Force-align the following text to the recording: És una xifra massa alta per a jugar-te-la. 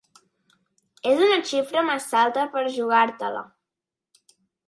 És 1.09 1.19
una 1.25 1.37
xifra 1.49 1.83
massa 1.91 2.17
alta 2.21 2.47
per 2.55 2.63
a 2.63 2.73
jugar-te-la. 2.79 3.43